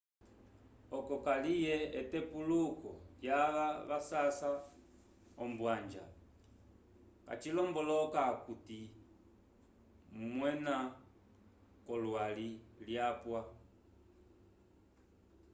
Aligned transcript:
oco 0.97 1.15
kaliye 1.25 1.75
etepuluko 2.01 2.89
lyava 3.21 3.67
vasasa 3.89 4.49
ombwanja 5.43 6.03
acilomboloka 7.33 8.19
okuti 8.35 8.79
owema 10.25 10.77
k'olwali 11.85 12.47
lwapwa 12.85 13.41